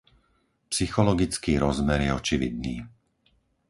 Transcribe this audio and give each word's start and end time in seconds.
Psychologický 0.73 1.53
rozmer 1.65 1.99
je 2.01 2.11
očividný. 2.21 2.75